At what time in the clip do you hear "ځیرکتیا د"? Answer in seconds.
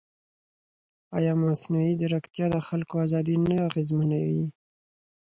1.99-2.57